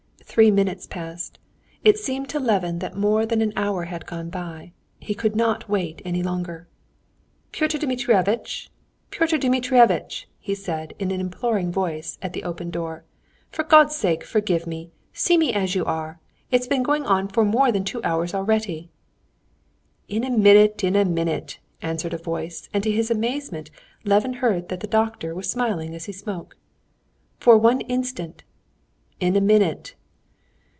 [0.33, 1.39] Three minutes passed;
[1.83, 4.71] it seemed to Levin that more than an hour had gone by.
[4.97, 6.69] He could not wait any longer.
[7.51, 8.69] "Pyotr Dmitrievitch,
[9.09, 13.03] Pyotr Dmitrievitch!" he said in an imploring voice at the open door.
[13.49, 14.93] "For God's sake, forgive me!
[15.11, 16.21] See me as you are.
[16.49, 18.89] It's been going on more than two hours already."
[20.07, 23.69] "In a minute; in a minute!" answered a voice, and to his amazement
[24.05, 26.55] Levin heard that the doctor was smiling as he spoke.
[27.37, 28.43] "For one instant."
[29.19, 29.95] "In a minute."